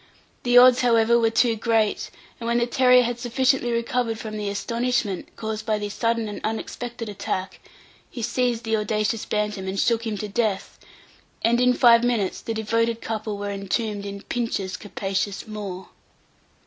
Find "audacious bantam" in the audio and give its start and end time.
8.77-9.67